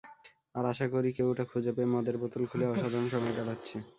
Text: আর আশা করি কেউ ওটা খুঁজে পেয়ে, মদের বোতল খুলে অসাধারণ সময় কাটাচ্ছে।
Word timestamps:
আর 0.55 0.65
আশা 0.71 0.85
করি 0.93 1.09
কেউ 1.17 1.27
ওটা 1.31 1.45
খুঁজে 1.51 1.71
পেয়ে, 1.75 1.91
মদের 1.93 2.15
বোতল 2.21 2.43
খুলে 2.49 2.65
অসাধারণ 2.67 3.07
সময় 3.13 3.35
কাটাচ্ছে। 3.37 3.75